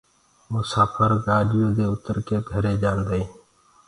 [0.51, 3.31] مساڦر گآڏيو دي اُتر ڪي گھرينٚ جآنٚدآئينٚ